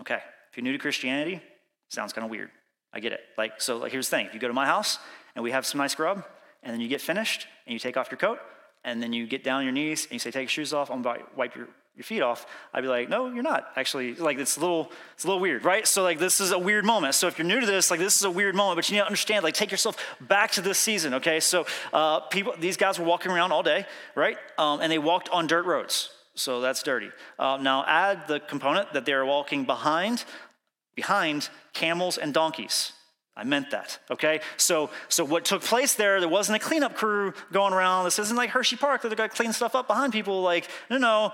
[0.00, 0.18] Okay,
[0.50, 1.40] if you're new to Christianity,
[1.88, 2.50] sounds kind of weird.
[2.92, 3.20] I get it.
[3.38, 4.98] Like, so like, here's the thing: if you go to my house
[5.36, 6.24] and we have some nice grub,
[6.62, 8.38] and then you get finished and you take off your coat,
[8.84, 10.90] and then you get down on your knees and you say, "Take your shoes off.
[10.90, 13.66] I'm about to wipe your your feet off, I'd be like, no, you're not.
[13.76, 15.86] Actually, like it's a little, it's a little weird, right?
[15.86, 17.14] So like this is a weird moment.
[17.14, 19.00] So if you're new to this, like this is a weird moment, but you need
[19.00, 21.38] to understand, like take yourself back to this season, okay?
[21.38, 24.38] So uh, people, these guys were walking around all day, right?
[24.56, 27.10] Um, and they walked on dirt roads, so that's dirty.
[27.38, 30.24] Uh, now add the component that they're walking behind,
[30.94, 32.92] behind camels and donkeys.
[33.34, 34.40] I meant that, okay?
[34.56, 38.04] So, so what took place there, there wasn't a cleanup crew going around.
[38.04, 40.42] This isn't like Hershey Park that they're gonna clean stuff up behind people.
[40.42, 41.32] Like, no, no,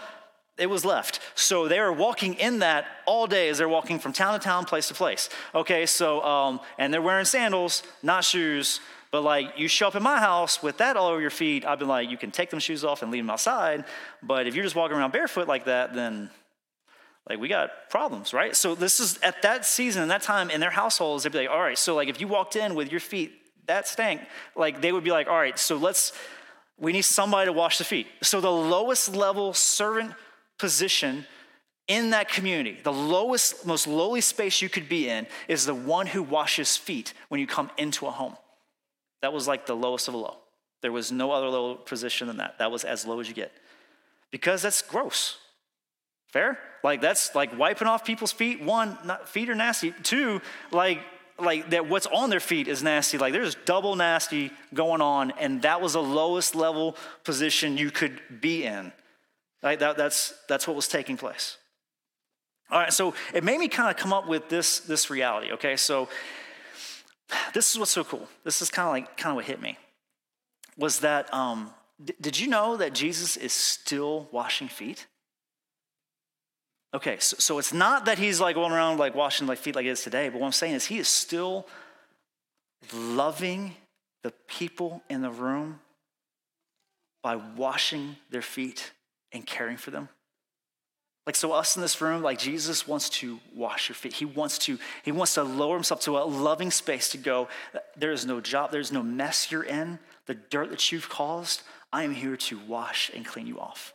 [0.59, 1.21] it was left.
[1.35, 4.65] So they were walking in that all day as they're walking from town to town,
[4.65, 5.29] place to place.
[5.55, 8.81] Okay, so, um, and they're wearing sandals, not shoes.
[9.11, 11.79] But like, you show up in my house with that all over your feet, I've
[11.79, 13.85] been like, you can take them shoes off and leave them outside.
[14.23, 16.31] But if you're just walking around barefoot like that, then
[17.29, 18.57] Like we got problems, right?
[18.57, 21.51] So this is at that season and that time in their households, they'd be like,
[21.51, 23.33] all right, so like if you walked in with your feet
[23.67, 24.23] that stank,
[24.57, 26.13] like they would be like, all right, so let's
[26.79, 28.07] we need somebody to wash the feet.
[28.23, 30.15] So the lowest level servant
[30.59, 31.27] position
[31.87, 36.07] in that community, the lowest, most lowly space you could be in is the one
[36.07, 38.37] who washes feet when you come into a home.
[39.23, 40.37] That was like the lowest of a low.
[40.83, 42.59] There was no other low position than that.
[42.59, 43.53] That was as low as you get.
[44.31, 45.39] Because that's gross.
[46.29, 46.59] Fair?
[46.85, 48.63] Like that's like wiping off people's feet.
[48.63, 49.93] One, not, feet are nasty.
[50.03, 51.01] Two, like
[51.39, 53.17] like that what's on their feet is nasty.
[53.17, 58.21] Like there's double nasty going on, and that was the lowest level position you could
[58.41, 58.93] be in.
[59.63, 59.79] Right?
[59.79, 61.57] That, that's that's what was taking place.
[62.71, 65.77] All right, so it made me kind of come up with this, this reality, okay?
[65.77, 66.09] So
[67.55, 68.29] this is what's so cool.
[68.45, 69.79] This is kind of like kind of what hit me.
[70.77, 71.71] Was that um,
[72.05, 75.07] d- did you know that Jesus is still washing feet?
[76.93, 79.87] Okay, so, so it's not that he's like going around like washing like feet like
[79.87, 81.67] it is today, but what I'm saying is he is still
[82.95, 83.75] loving
[84.23, 85.81] the people in the room
[87.23, 88.93] by washing their feet
[89.33, 90.09] and caring for them.
[91.27, 94.15] Like so us in this room, like Jesus wants to wash your feet.
[94.15, 97.49] He wants to, he wants to lower himself to a loving space to go,
[97.97, 101.63] there is no job, there's no mess you're in, the dirt that you've caused,
[101.93, 103.95] I am here to wash and clean you off.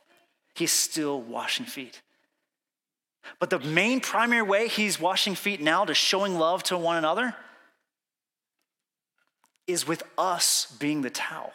[0.54, 2.02] He's still washing feet.
[3.40, 7.36] But the main primary way he's washing feet now to showing love to one another
[9.66, 11.54] is with us being the towel.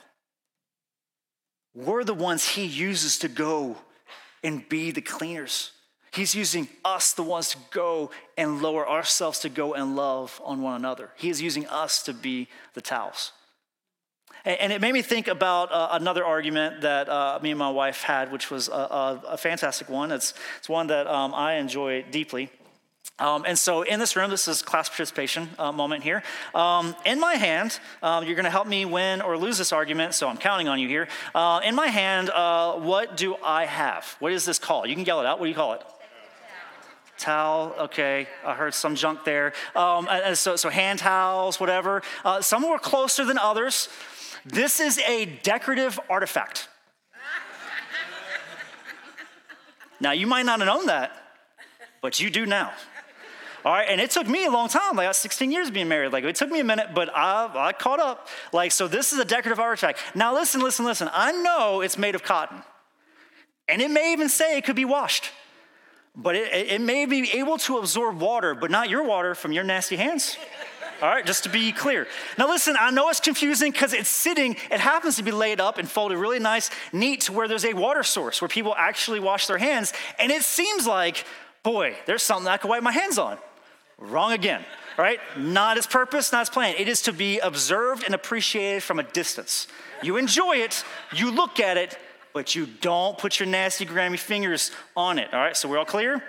[1.78, 3.76] We're the ones he uses to go
[4.42, 5.70] and be the cleaners.
[6.10, 10.60] He's using us, the ones to go and lower ourselves to go and love on
[10.60, 11.10] one another.
[11.14, 13.30] He is using us to be the towels.
[14.44, 18.02] And it made me think about uh, another argument that uh, me and my wife
[18.02, 20.10] had, which was a, a, a fantastic one.
[20.10, 22.50] It's, it's one that um, I enjoy deeply.
[23.20, 26.22] Um, and so in this room, this is class participation uh, moment here.
[26.54, 30.14] Um, in my hand, um, you're going to help me win or lose this argument,
[30.14, 31.09] so I'm counting on you here.
[31.35, 34.16] Uh, in my hand, uh, what do I have?
[34.20, 34.88] What is this called?
[34.88, 35.40] You can yell it out.
[35.40, 35.83] What do you call it?
[37.18, 39.52] Towel, okay, I heard some junk there.
[39.74, 42.02] Um, so, so, hand towels, whatever.
[42.24, 43.88] Uh, some were closer than others.
[44.46, 46.68] This is a decorative artifact.
[49.98, 51.11] now, you might not have known that,
[52.00, 52.72] but you do now.
[53.68, 54.96] All right, and it took me a long time.
[54.96, 56.11] Like I was 16 years being married.
[56.11, 58.26] Like it took me a minute, but I, I caught up.
[58.50, 59.98] Like so, this is a decorative artifact.
[60.14, 61.11] Now listen, listen, listen.
[61.12, 62.62] I know it's made of cotton,
[63.68, 65.33] and it may even say it could be washed,
[66.16, 69.64] but it, it may be able to absorb water, but not your water from your
[69.64, 70.38] nasty hands.
[71.02, 72.07] All right, just to be clear.
[72.38, 75.76] Now, listen, I know it's confusing because it's sitting, it happens to be laid up
[75.76, 79.46] and folded really nice, neat to where there's a water source where people actually wash
[79.46, 79.92] their hands.
[80.18, 81.26] And it seems like,
[81.62, 83.37] boy, there's something I could wipe my hands on.
[83.98, 84.64] Wrong again,
[84.96, 85.18] right?
[85.37, 86.76] Not its purpose, not its plan.
[86.78, 89.66] It is to be observed and appreciated from a distance.
[90.02, 91.98] You enjoy it, you look at it,
[92.32, 95.34] but you don't put your nasty, grimy fingers on it.
[95.34, 96.22] All right, so we're all clear?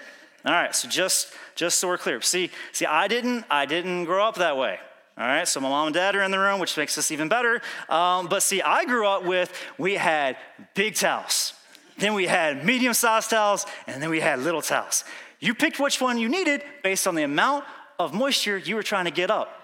[0.46, 2.22] All right, so just just so we're clear.
[2.22, 4.80] See, see, I didn't, I didn't grow up that way.
[5.18, 7.28] All right, so my mom and dad are in the room, which makes this even
[7.28, 7.62] better.
[7.90, 10.38] Um, but see, I grew up with we had
[10.74, 11.54] big towels,
[11.98, 15.04] then we had medium-sized towels, and then we had little towels.
[15.40, 17.66] You picked which one you needed based on the amount
[17.98, 19.56] of moisture you were trying to get up.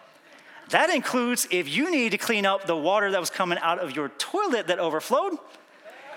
[0.69, 3.95] That includes if you need to clean up the water that was coming out of
[3.95, 5.37] your toilet that overflowed,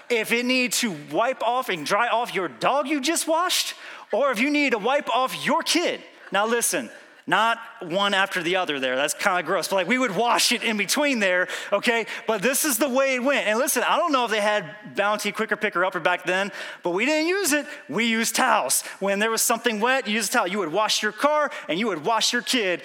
[0.09, 3.75] if it needs to wipe off and dry off your dog you just washed,
[4.11, 6.01] or if you need to wipe off your kid.
[6.33, 6.90] Now, listen,
[7.29, 8.97] not one after the other there.
[8.97, 9.69] That's kind of gross.
[9.69, 12.07] But like we would wash it in between there, okay?
[12.27, 13.47] But this is the way it went.
[13.47, 14.64] And listen, I don't know if they had
[14.97, 16.51] Bounty Quicker Picker Upper back then,
[16.83, 17.67] but we didn't use it.
[17.88, 18.83] We used towels.
[18.99, 20.47] When there was something wet, you used a towel.
[20.49, 22.83] You would wash your car and you would wash your kid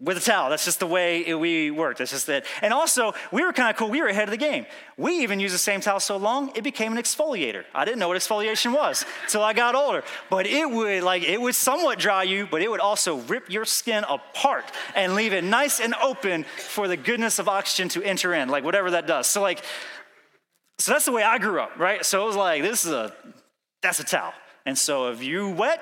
[0.00, 0.48] with a towel.
[0.48, 1.98] That's just the way we worked.
[1.98, 2.46] That's just it.
[2.62, 3.90] And also, we were kind of cool.
[3.90, 4.64] We were ahead of the game.
[4.96, 7.64] We even used the same towel so long it became an exfoliator.
[7.74, 10.02] I didn't know what exfoliation was until I got older.
[10.30, 13.64] But it would like it would somewhat dry you, but it would also rip your
[13.64, 18.32] skin apart and leave it nice and open for the goodness of oxygen to enter
[18.32, 19.26] in, like whatever that does.
[19.26, 19.62] So like,
[20.78, 22.04] so that's the way I grew up, right?
[22.06, 23.12] So it was like this is a
[23.82, 24.32] that's a towel.
[24.64, 25.80] And so if you wet,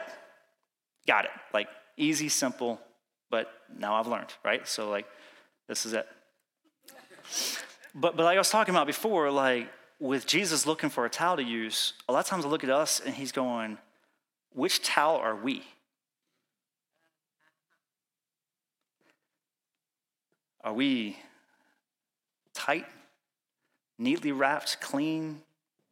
[1.06, 1.30] got it.
[1.54, 2.80] Like easy, simple,
[3.30, 4.66] but now I've learned, right?
[4.66, 5.06] So, like,
[5.66, 6.06] this is it.
[7.94, 9.68] But, but like I was talking about before, like,
[10.00, 12.70] with Jesus looking for a towel to use, a lot of times I look at
[12.70, 13.78] us and he's going,
[14.52, 15.64] which towel are we?
[20.62, 21.16] Are we
[22.54, 22.86] tight,
[23.98, 25.40] neatly wrapped, clean,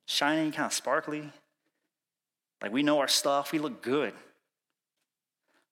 [0.06, 1.32] shiny, kind of sparkly?
[2.62, 4.12] Like we know our stuff, we look good.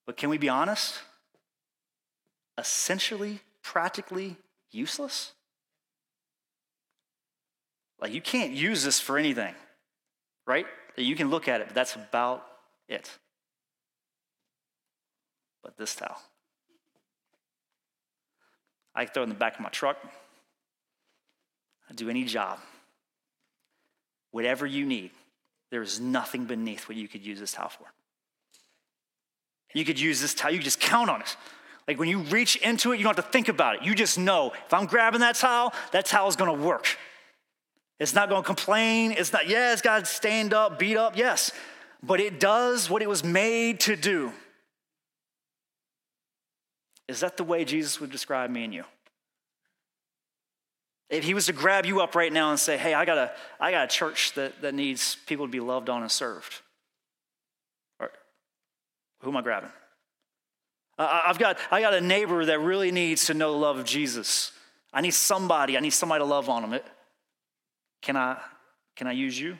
[0.05, 0.95] But can we be honest?
[2.57, 4.37] Essentially, practically
[4.71, 5.33] useless?
[7.99, 9.53] Like you can't use this for anything,
[10.45, 10.65] right?
[10.97, 12.45] You can look at it, but that's about
[12.87, 13.09] it.
[15.63, 16.21] But this towel,
[18.93, 19.97] I throw it in the back of my truck.
[21.89, 22.59] I do any job.
[24.31, 25.11] Whatever you need,
[25.71, 27.85] there is nothing beneath what you could use this towel for.
[29.73, 31.35] You could use this towel, you just count on it.
[31.87, 33.83] Like when you reach into it, you don't have to think about it.
[33.83, 36.97] You just know if I'm grabbing that towel, that towel is gonna work.
[37.99, 39.11] It's not gonna complain.
[39.11, 41.51] It's not, yeah, it's gotta stand up, beat up, yes,
[42.01, 44.31] but it does what it was made to do.
[47.07, 48.83] Is that the way Jesus would describe me and you?
[51.07, 53.31] If he was to grab you up right now and say, hey, I got a,
[53.59, 56.61] I got a church that, that needs people to be loved on and served,
[57.99, 58.09] or,
[59.21, 59.69] who am I grabbing?
[60.97, 64.51] I've got, I got a neighbor that really needs to know the love of Jesus.
[64.93, 66.79] I need somebody, I need somebody to love on them.
[68.01, 68.37] Can I,
[68.95, 69.57] can I use you?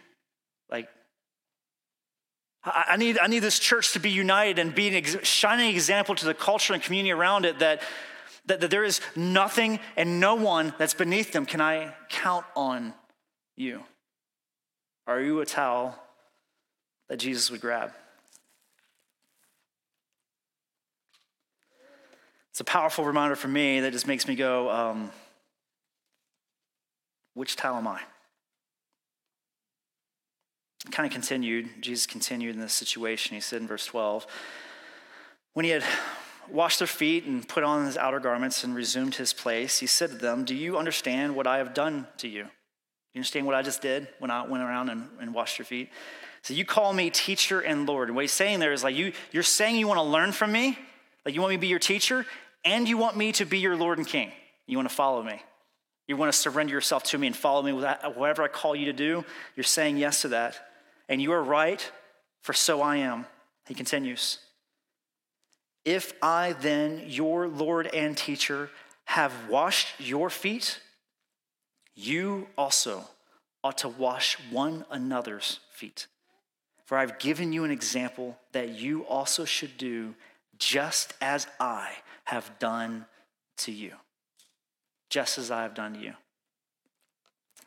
[0.71, 0.87] Like,
[2.63, 6.15] I need, I need this church to be united and be an ex- shining example
[6.15, 7.81] to the culture and community around it that,
[8.45, 11.45] that, that there is nothing and no one that's beneath them.
[11.45, 12.93] Can I count on
[13.55, 13.83] you?
[15.05, 15.99] Are you a towel
[17.09, 17.91] that Jesus would grab?
[22.55, 25.11] It's a powerful reminder for me that just makes me go, um,
[27.33, 27.99] which towel am I?
[30.89, 33.35] Kind of continued, Jesus continued in this situation.
[33.35, 34.25] He said in verse 12,
[35.51, 35.83] when he had
[36.49, 40.11] washed their feet and put on his outer garments and resumed his place, he said
[40.11, 42.43] to them, Do you understand what I have done to you?
[43.13, 45.89] You understand what I just did when I went around and, and washed your feet?
[46.41, 48.07] So you call me teacher and Lord.
[48.07, 50.53] And what he's saying there is like, you, you're saying you want to learn from
[50.53, 50.79] me?
[51.25, 52.25] Like you want me to be your teacher?
[52.65, 54.31] And you want me to be your Lord and King.
[54.65, 55.41] You want to follow me.
[56.07, 58.85] You want to surrender yourself to me and follow me with whatever I call you
[58.85, 59.23] to do.
[59.55, 60.59] You're saying yes to that.
[61.07, 61.91] And you are right,
[62.41, 63.25] for so I am.
[63.67, 64.39] He continues.
[65.83, 68.71] If I then, your Lord and teacher,
[69.05, 70.79] have washed your feet,
[71.93, 73.03] you also
[73.63, 76.07] ought to wash one another's feet.
[76.85, 80.15] For I've given you an example that you also should do
[80.59, 81.91] just as I
[82.25, 83.05] have done
[83.57, 83.93] to you,
[85.09, 86.13] just as I have done to you.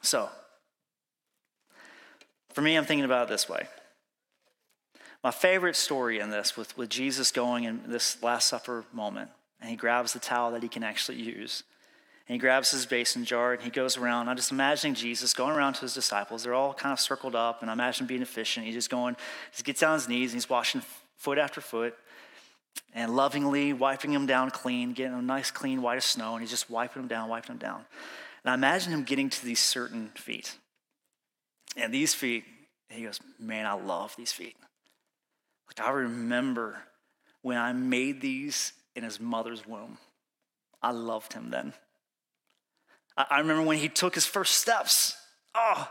[0.03, 0.29] So,
[2.53, 3.67] for me, I'm thinking about it this way.
[5.23, 9.69] My favorite story in this, with, with Jesus going in this Last Supper moment, and
[9.69, 11.65] he grabs the towel that he can actually use.
[12.29, 14.29] And he grabs his basin jar and he goes around.
[14.29, 16.45] I'm just imagining Jesus going around to his disciples.
[16.45, 18.67] They're all kind of circled up, and I imagine being efficient.
[18.67, 19.17] He's just going,
[19.51, 20.83] just gets down on his knees and he's washing
[21.17, 21.97] foot after foot
[22.93, 26.51] and lovingly wiping him down clean, getting him nice, clean, white as snow, and he's
[26.51, 27.85] just wiping him down, wiping him down.
[28.45, 30.57] And I imagine him getting to these certain feet.
[31.77, 32.45] And these feet,
[32.89, 34.57] he goes, Man, I love these feet.
[35.67, 36.79] Like, I remember
[37.43, 39.99] when I made these in his mother's womb.
[40.83, 41.73] I loved him then.
[43.17, 45.17] I remember when he took his first steps.
[45.55, 45.89] Oh,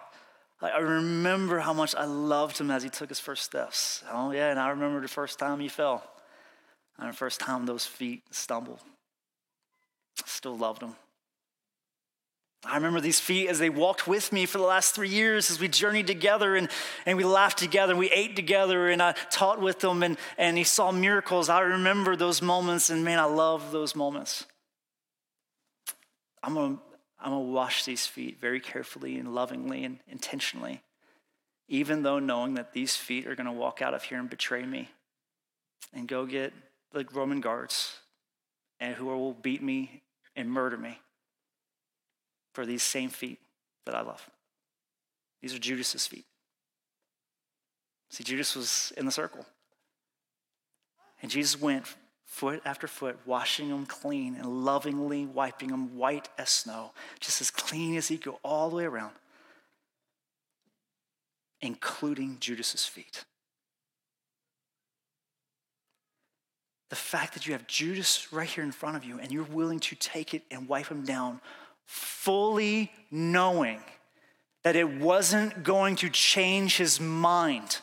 [0.61, 4.03] I remember how much I loved him as he took his first steps.
[4.11, 6.03] Oh, yeah, and I remember the first time he fell.
[6.99, 8.79] And the first time those feet stumbled,
[10.25, 10.95] still loved them.
[12.65, 15.59] I remember these feet as they walked with me for the last three years as
[15.59, 16.69] we journeyed together and,
[17.05, 20.57] and we laughed together and we ate together and I taught with them and, and
[20.57, 21.49] he saw miracles.
[21.49, 24.45] I remember those moments and man, I love those moments.
[26.41, 26.77] I'm gonna,
[27.19, 30.81] I'm gonna wash these feet very carefully and lovingly and intentionally,
[31.69, 34.89] even though knowing that these feet are gonna walk out of here and betray me
[35.93, 36.53] and go get
[36.97, 37.97] the Roman guards
[38.79, 40.01] and who will beat me
[40.35, 40.99] and murder me
[42.53, 43.39] for these same feet
[43.85, 44.29] that I love.
[45.41, 46.25] These are Judas's feet.
[48.09, 49.45] See, Judas was in the circle.
[51.21, 51.85] And Jesus went
[52.25, 57.49] foot after foot, washing them clean and lovingly wiping them white as snow, just as
[57.49, 59.13] clean as he could all the way around,
[61.61, 63.25] including Judas's feet.
[66.89, 69.79] The fact that you have Judas right here in front of you and you're willing
[69.81, 71.41] to take it and wipe him down,
[71.85, 73.81] fully knowing
[74.63, 77.79] that it wasn't going to change his mind.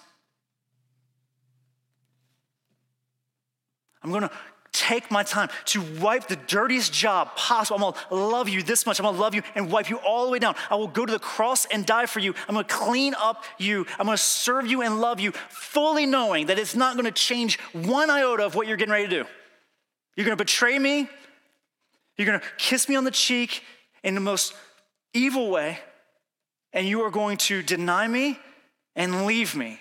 [4.02, 4.30] I'm going to
[4.74, 7.76] take my time to wipe the dirtiest job possible.
[7.76, 8.98] I'm gonna love you this much.
[8.98, 10.56] I'm gonna love you and wipe you all the way down.
[10.68, 12.34] I will go to the cross and die for you.
[12.48, 13.86] I'm gonna clean up you.
[13.98, 18.10] I'm gonna serve you and love you, fully knowing that it's not gonna change one
[18.10, 19.28] iota of what you're getting ready to do.
[20.16, 21.08] You're gonna betray me.
[22.16, 23.62] You're gonna kiss me on the cheek
[24.02, 24.54] in the most
[25.14, 25.78] evil way,
[26.72, 28.38] and you are going to deny me
[28.96, 29.78] and leave me.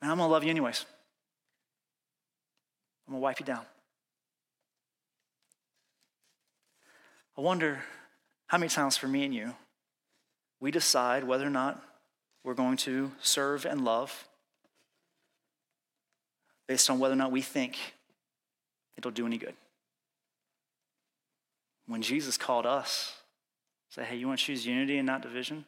[0.00, 0.84] And I'm gonna love you anyways.
[3.06, 3.64] I'm gonna wipe you down.
[7.36, 7.82] I wonder
[8.46, 9.54] how many times for me and you,
[10.60, 11.82] we decide whether or not
[12.44, 14.28] we're going to serve and love
[16.68, 17.78] based on whether or not we think
[18.96, 19.54] it'll do any good.
[21.86, 23.14] When Jesus called us,
[23.90, 25.64] say, hey, you want to choose unity and not division?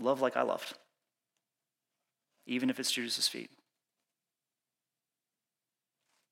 [0.00, 0.74] Love like I loved,
[2.46, 3.50] even if it's Judas's feet.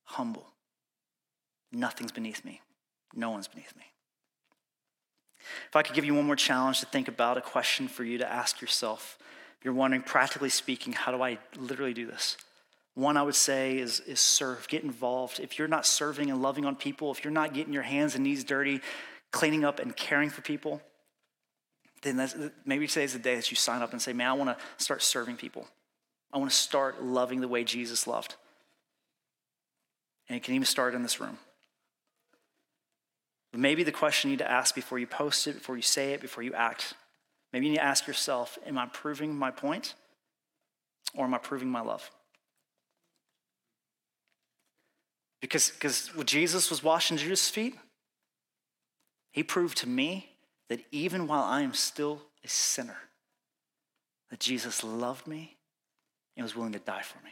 [0.05, 0.47] Humble.
[1.71, 2.61] Nothing's beneath me.
[3.13, 3.83] No one's beneath me.
[5.69, 8.17] If I could give you one more challenge to think about, a question for you
[8.17, 9.17] to ask yourself,
[9.59, 12.37] if you're wondering, practically speaking, how do I literally do this?
[12.95, 15.39] One I would say is, is serve, get involved.
[15.39, 18.23] If you're not serving and loving on people, if you're not getting your hands and
[18.23, 18.81] knees dirty,
[19.31, 20.81] cleaning up and caring for people,
[22.01, 24.83] then maybe today's the day that you sign up and say, man, I want to
[24.83, 25.67] start serving people.
[26.31, 28.35] I want to start loving the way Jesus loved.
[30.27, 31.37] And it can even start in this room.
[33.51, 36.13] But maybe the question you need to ask before you post it, before you say
[36.13, 36.93] it, before you act,
[37.53, 39.93] maybe you need to ask yourself Am I proving my point
[41.13, 42.09] or am I proving my love?
[45.41, 47.75] Because, because when Jesus was washing Judas' feet,
[49.31, 50.31] he proved to me
[50.69, 52.97] that even while I am still a sinner,
[54.31, 55.57] that Jesus loved me
[56.35, 57.31] and was willing to die for me.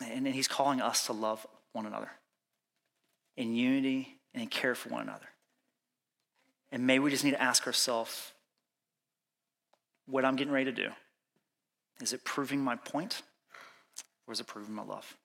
[0.00, 2.10] And he's calling us to love one another
[3.36, 5.26] in unity and in care for one another.
[6.70, 8.32] And maybe we just need to ask ourselves
[10.06, 10.90] what I'm getting ready to do.
[12.00, 13.22] Is it proving my point
[14.26, 15.16] or is it proving my love?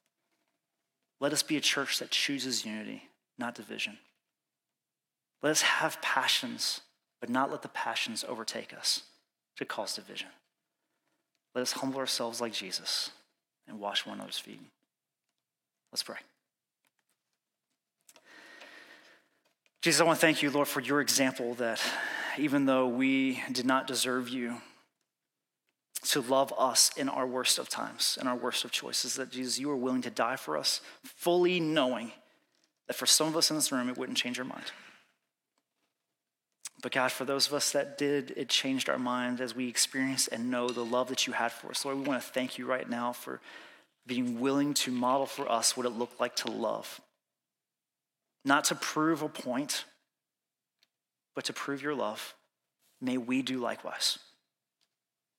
[1.20, 3.98] Let us be a church that chooses unity, not division.
[5.42, 6.82] Let us have passions,
[7.20, 9.04] but not let the passions overtake us
[9.58, 10.30] to cause division.
[11.54, 13.12] Let us humble ourselves like Jesus
[13.68, 14.60] and wash one another's feet.
[15.92, 16.18] Let's pray.
[19.82, 21.82] Jesus, I want to thank you, Lord, for your example that
[22.38, 24.62] even though we did not deserve you
[26.06, 29.60] to love us in our worst of times, in our worst of choices, that Jesus,
[29.60, 32.12] you were willing to die for us, fully knowing
[32.88, 34.66] that for some of us in this room, it wouldn't change our mind.
[36.84, 40.28] But God, for those of us that did, it changed our mind as we experienced
[40.34, 41.86] and know the love that you had for us.
[41.86, 43.40] Lord, we want to thank you right now for
[44.06, 47.00] being willing to model for us what it looked like to love.
[48.44, 49.86] Not to prove a point,
[51.36, 52.36] but to prove your love.
[53.00, 54.20] May we do likewise.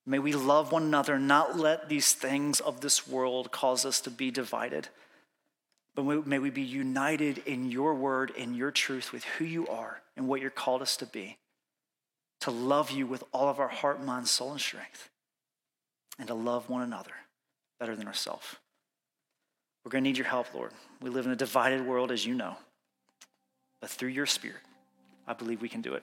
[0.06, 4.10] May we love one another, not let these things of this world cause us to
[4.10, 4.88] be divided,
[5.94, 10.02] but may we be united in your word and your truth with who you are
[10.16, 11.38] and what you're called us to be,
[12.40, 15.10] to love you with all of our heart, mind, soul, and strength,
[16.18, 17.12] and to love one another
[17.78, 18.56] better than ourselves.
[19.84, 20.72] We're going to need your help, Lord.
[21.00, 22.56] We live in a divided world, as you know.
[23.80, 24.62] But through your Spirit,
[25.26, 26.02] I believe we can do it.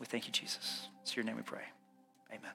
[0.00, 0.88] We thank you, Jesus.
[1.02, 1.62] It's your name we pray.
[2.30, 2.50] Amen.